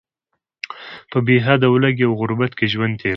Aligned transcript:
په 1.11 1.17
بې 1.25 1.37
حده 1.45 1.67
ولږې 1.69 2.05
او 2.07 2.13
غربت 2.19 2.51
کې 2.57 2.71
ژوند 2.73 2.95
تیروي. 2.99 3.09